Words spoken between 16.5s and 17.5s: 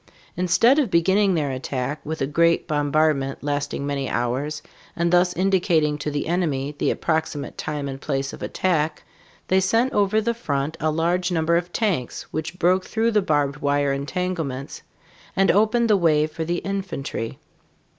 infantry.